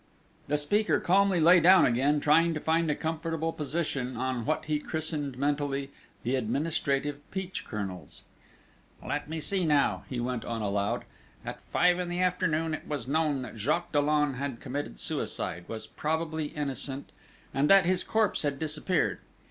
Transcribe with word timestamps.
The 0.47 0.57
speaker 0.57 0.99
calmly 0.99 1.39
lay 1.39 1.59
down 1.59 1.85
again, 1.85 2.19
trying 2.19 2.55
to 2.55 2.59
find 2.59 2.89
a 2.89 2.95
comfortable 2.95 3.53
position 3.53 4.17
on 4.17 4.45
what 4.47 4.65
he 4.65 4.79
christened 4.79 5.37
mentally: 5.37 5.91
"The 6.23 6.33
administrative 6.37 7.19
peach 7.29 7.65
kernels": 7.65 8.23
"Let 9.05 9.29
me 9.29 9.39
see, 9.39 9.63
now!" 9.63 10.05
he 10.09 10.19
went 10.19 10.43
on 10.43 10.59
aloud. 10.63 11.05
"At 11.45 11.61
five 11.71 11.99
in 11.99 12.09
the 12.09 12.19
afternoon 12.19 12.73
it 12.73 12.87
was 12.87 13.07
known 13.07 13.43
that 13.43 13.57
Jacques 13.57 13.91
Dollon 13.91 14.37
had 14.37 14.59
committed 14.59 14.99
suicide; 14.99 15.65
was 15.67 15.85
probably 15.85 16.47
innocent, 16.47 17.11
and 17.53 17.69
that 17.69 17.85
his 17.85 18.03
corpse 18.03 18.41
had 18.41 18.57
disappeared. 18.57 19.19